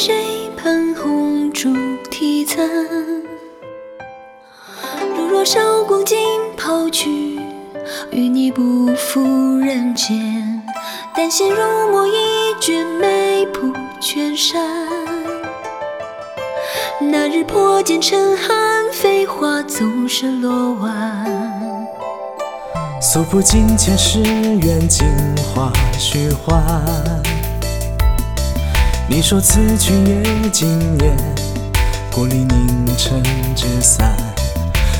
[0.00, 1.74] 谁喷红烛
[2.08, 2.64] 提残？
[5.16, 6.16] 如若韶光尽
[6.56, 7.40] 抛去，
[8.12, 9.20] 与你不负
[9.58, 10.62] 人间。
[11.16, 14.64] 丹心如墨一卷，眉谱全删。
[17.00, 21.26] 那日破茧成寒，飞花总是落晚。
[23.02, 25.04] 诉不尽前世缘，镜
[25.52, 26.62] 花虚幻。
[29.10, 31.16] 你说此去也经年，
[32.12, 33.22] 故里凝成
[33.56, 34.14] 纸伞。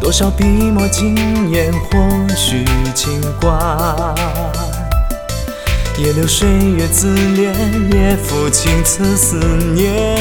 [0.00, 1.14] 多少笔墨惊
[1.50, 4.14] 艳，或许轻挂。
[5.98, 7.52] 也留岁月自怜，
[7.92, 9.36] 也抚青瓷思
[9.74, 10.16] 念。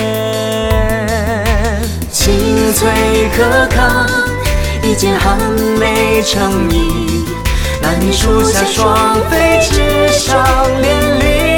[2.11, 2.89] 青翠
[3.37, 4.05] 可堪，
[4.83, 5.37] 一剑寒
[5.79, 7.23] 梅成衣。
[7.81, 10.45] 那年树下双飞，纸上
[10.81, 11.48] 连理。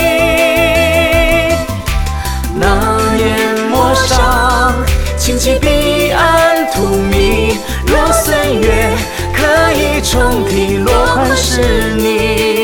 [10.03, 12.60] 重提，落款是你。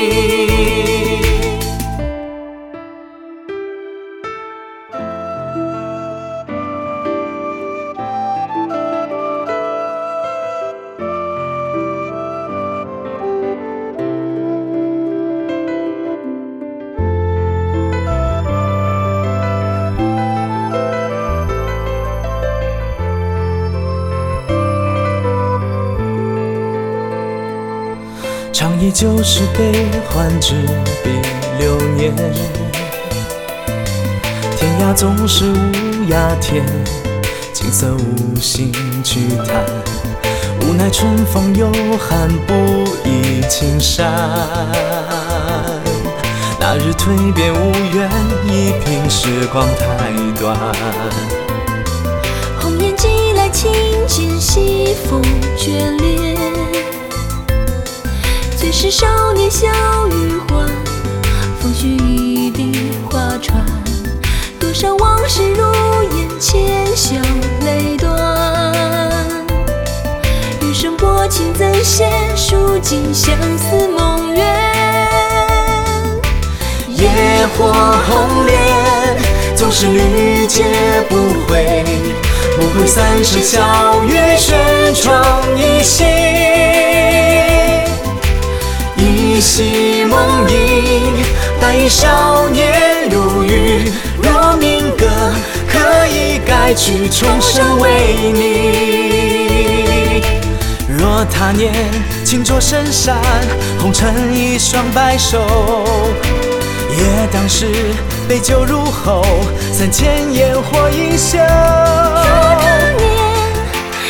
[28.80, 29.72] 依旧时悲
[30.08, 30.54] 欢，执
[31.04, 31.10] 笔
[31.58, 32.14] 流年。
[34.56, 36.64] 天涯总是无涯天，
[37.54, 38.72] 景色无心
[39.04, 39.66] 去谈。
[40.62, 42.54] 无奈春风又寒，不
[43.04, 44.12] 依青山。
[46.60, 48.10] 那日蜕变无缘，
[48.46, 50.56] 一凭时光太短。
[52.60, 53.72] 红颜寄来轻
[54.08, 55.20] 剑，西风
[55.58, 56.07] 眷恋。
[58.90, 59.68] 少年笑
[60.08, 60.66] 语欢，
[61.60, 63.64] 风絮一地花船。
[64.60, 65.64] 多少往事如
[66.18, 66.62] 烟，浅
[66.96, 67.16] 笑
[67.66, 68.10] 泪断。
[70.62, 72.10] 余生薄情怎写？
[72.36, 74.46] 数尽相思梦远。
[76.88, 77.10] 野
[77.58, 77.74] 火
[78.08, 79.18] 红莲，
[79.56, 80.64] 总是屡劫
[81.10, 81.16] 不
[81.48, 81.84] 悔。
[82.56, 86.06] 不悔三生笑月，轩窗依稀。
[91.78, 93.92] 忆少年如玉。
[94.22, 95.06] 若命格
[95.68, 100.24] 可以改去，重生为你。
[100.88, 101.72] 若他年
[102.26, 103.16] 轻作深山，
[103.80, 105.40] 红尘一双白首，
[106.98, 107.68] 也当是
[108.28, 109.24] 杯酒入喉，
[109.72, 111.38] 三千烟火映袖。
[111.38, 111.46] 若
[112.60, 113.08] 他年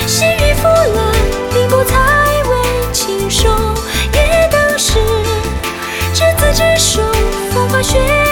[0.08, 1.14] 心已腐烂，
[1.54, 1.98] 并不才
[2.50, 2.56] 为
[2.94, 3.50] 情收，
[4.14, 4.94] 也当是
[6.14, 7.02] 执子之手。
[7.78, 8.27] 或许。